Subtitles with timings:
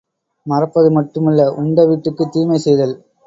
[0.45, 2.95] மறப்பது மட்டுமல்ல உண்ட வீட்டுக்குத் தீமை செய்தல்!